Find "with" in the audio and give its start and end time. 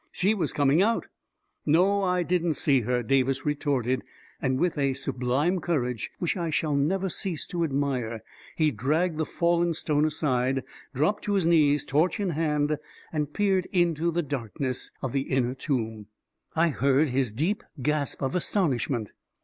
4.59-4.75